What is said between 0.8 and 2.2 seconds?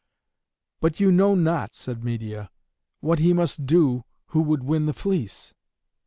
you know not," said